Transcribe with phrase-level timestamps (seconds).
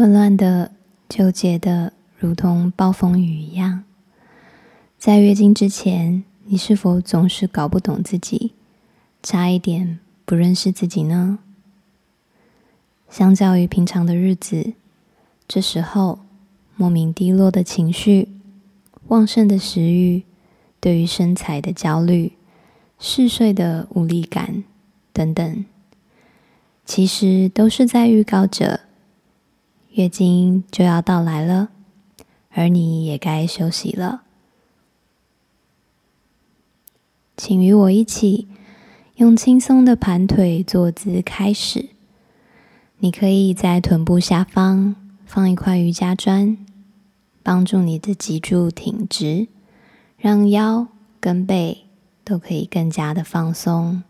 [0.00, 0.72] 混乱的、
[1.10, 3.84] 纠结的，如同暴风雨一样。
[4.96, 8.54] 在月经之前，你是否总是搞不懂自己，
[9.22, 11.40] 差一点不认识自己呢？
[13.10, 14.72] 相较于平常的日子，
[15.46, 16.20] 这时候
[16.76, 18.30] 莫名低落的情绪、
[19.08, 20.22] 旺盛的食欲、
[20.80, 22.32] 对于身材的焦虑、
[22.98, 24.64] 嗜睡的无力感
[25.12, 25.66] 等等，
[26.86, 28.80] 其实都是在预告着
[29.92, 31.70] 月经就要到来了，
[32.50, 34.22] 而你也该休息了。
[37.36, 38.46] 请与我一起
[39.16, 41.88] 用轻松的盘腿坐姿开始。
[42.98, 46.56] 你可以在臀部下方放一块瑜伽砖，
[47.42, 49.48] 帮助你的脊柱挺直，
[50.18, 50.86] 让腰
[51.18, 51.86] 跟背
[52.22, 54.02] 都可以更加的放松。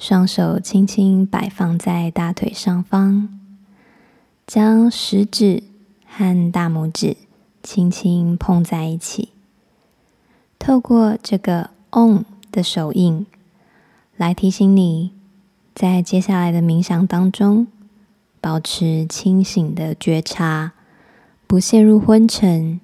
[0.00, 3.28] 双手轻轻摆放在大腿上方，
[4.46, 5.62] 将食指
[6.06, 7.18] 和大拇指
[7.62, 9.28] 轻轻碰在一起。
[10.58, 13.26] 透过这个 “on” 的手印，
[14.16, 15.12] 来提醒你，
[15.74, 17.66] 在接下来的冥想当中，
[18.40, 20.72] 保持清醒的觉察，
[21.46, 22.80] 不陷入昏沉，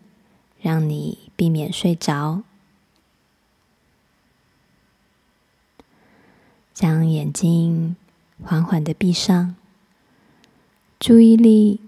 [0.61, 2.42] 让你避免睡着。
[6.77, 7.96] 将眼睛
[8.44, 9.56] 缓缓的闭上，
[11.00, 11.80] 注意力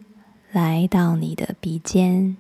[0.51, 2.39] 来到你的鼻尖，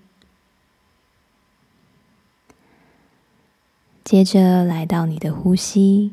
[4.03, 6.11] 接着来到你的呼吸，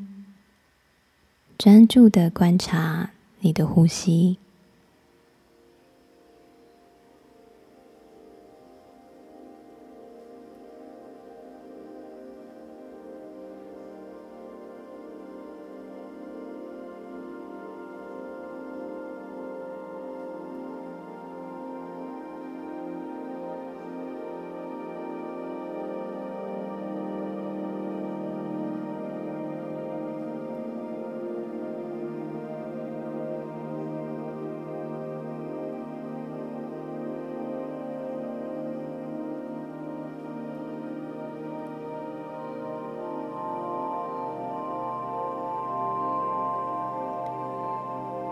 [1.58, 4.38] 专注的观察你的呼吸。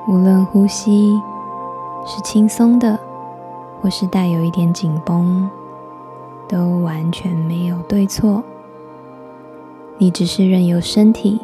[0.08, 1.22] 无论呼吸
[2.06, 3.00] 是轻松的，
[3.82, 5.50] 或是带有一点紧绷，
[6.48, 8.44] 都完全没有对错。
[9.98, 11.40] 你只是任由身体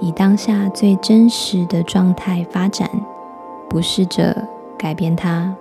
[0.00, 2.88] 以当下最真实的状态发展，
[3.68, 5.54] 不试着改变它。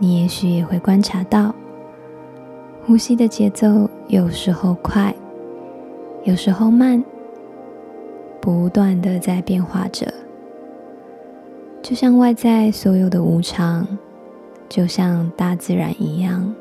[0.00, 1.52] 你也许也会观察到，
[2.86, 5.12] 呼吸的节奏有时候快，
[6.22, 7.02] 有时候慢，
[8.40, 10.06] 不断的在变化着，
[11.82, 13.86] 就像外在所有的无常，
[14.68, 16.54] 就像大自然一样，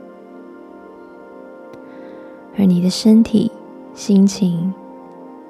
[2.57, 3.51] 而你的身体、
[3.93, 4.73] 心情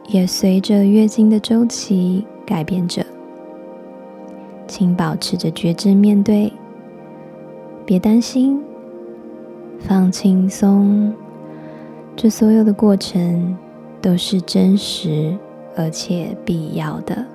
[0.08, 3.06] 也随着月经的周期改变着，
[4.68, 6.52] 请保持着觉知面对。
[7.88, 8.62] 别担心，
[9.80, 11.14] 放轻松，
[12.18, 13.58] 这所有的过程
[14.02, 15.34] 都是真实
[15.74, 17.26] 而且必要的。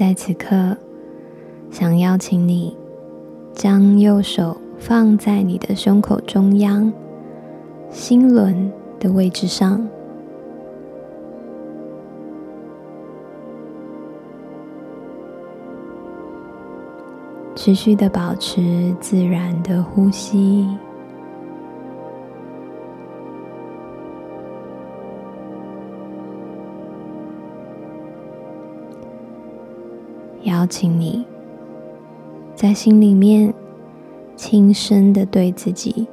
[0.00, 0.74] 在此刻，
[1.70, 2.74] 想邀请你
[3.52, 6.90] 将右手放在你的胸口中央，
[7.90, 9.86] 心轮的位置上，
[17.54, 20.66] 持续的保持自然的呼吸。
[30.60, 31.24] 邀请你
[32.54, 33.54] 在心里面
[34.36, 36.06] 轻声的对自己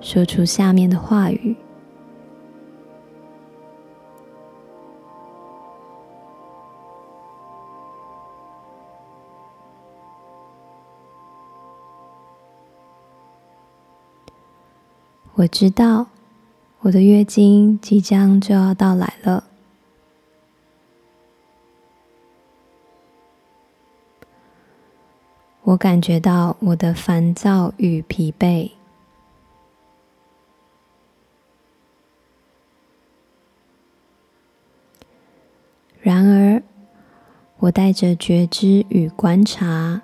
[0.00, 1.54] 说出下面的话语：
[15.34, 16.06] 我知道
[16.80, 19.44] 我的月经即将就要到来了。
[25.66, 28.70] 我感觉到我的烦躁与疲惫，
[36.00, 36.62] 然而，
[37.58, 40.02] 我带着觉知与观察，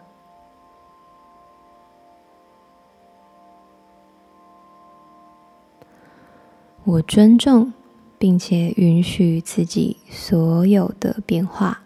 [6.82, 7.72] 我尊重
[8.18, 11.81] 并且允许自己所有的变化。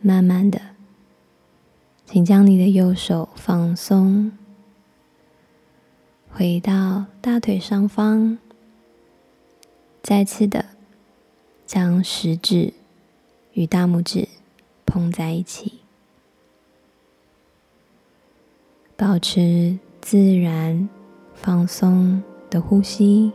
[0.00, 0.60] 慢慢的，
[2.06, 4.32] 请将你的右手放松，
[6.30, 8.38] 回到大腿上方，
[10.02, 10.64] 再次的
[11.66, 12.72] 将食指
[13.52, 14.28] 与大拇指
[14.86, 15.80] 碰在一起，
[18.96, 20.88] 保持自然
[21.34, 23.32] 放松的呼吸。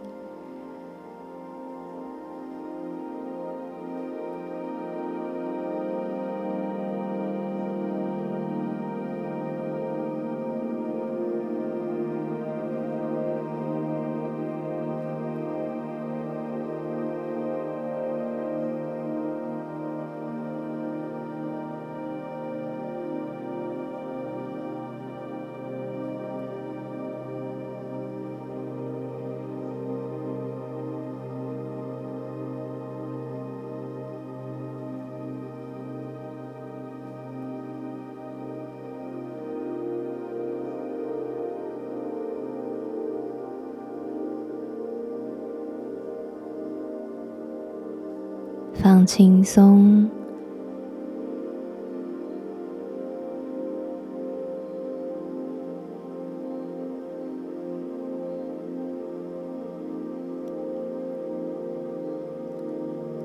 [48.84, 50.10] 放轻松，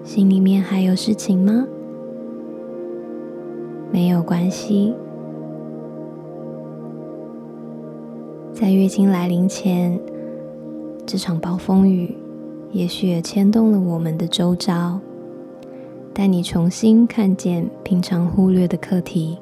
[0.04, 1.66] 心里面还有事情吗？
[3.90, 4.94] 没有关系，
[8.52, 9.98] 在月经来临前，
[11.04, 12.16] 这场暴风雨
[12.70, 15.00] 也许也牵动了我们的周遭。
[16.18, 19.38] 带你重新看见平常忽略的课题，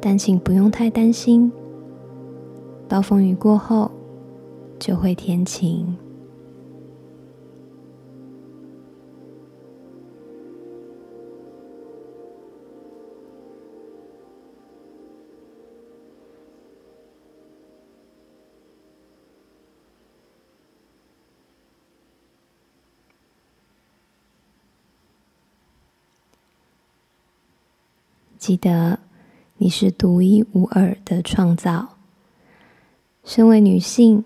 [0.00, 1.52] 但请不用太担心，
[2.88, 3.88] 暴风雨过后
[4.80, 5.96] 就会天晴。
[28.38, 29.00] 记得，
[29.56, 31.96] 你是独一无二的创造。
[33.24, 34.24] 身为女性，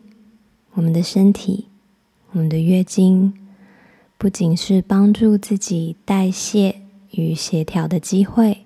[0.75, 1.69] 我们的身体，
[2.33, 3.33] 我们的月经，
[4.19, 8.59] 不仅是帮助自己代谢与协调的机会，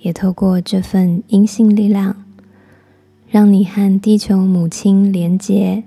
[0.00, 2.24] 也透过这份阴性力量，
[3.28, 5.82] 让你和地球母亲连结，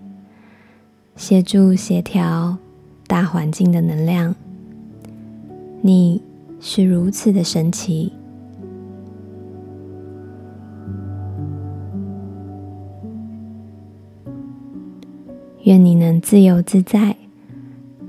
[1.15, 2.57] 协助协调
[3.05, 4.35] 大环境的能量。
[5.81, 6.21] 你。
[6.59, 8.13] 是如此的神奇。
[15.63, 17.15] 愿你能自由自在，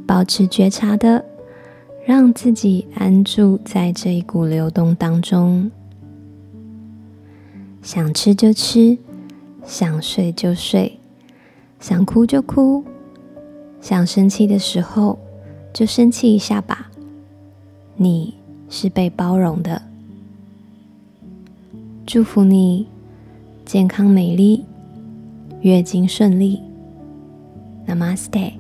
[0.07, 1.25] 保持觉察的，
[2.07, 5.71] 让自己安住在这一股流动当中。
[7.83, 8.97] 想吃就吃，
[9.65, 10.99] 想睡就睡，
[11.79, 12.85] 想哭就哭，
[13.81, 15.19] 想生气的时候
[15.73, 16.91] 就生气一下吧。
[17.97, 18.40] 你。
[18.71, 19.83] 是被包容的。
[22.07, 22.87] 祝福你
[23.67, 24.65] 健康美丽，
[25.61, 26.61] 月经顺利。
[27.87, 28.53] Namaste。